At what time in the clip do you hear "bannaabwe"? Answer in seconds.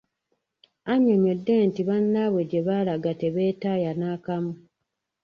1.89-2.41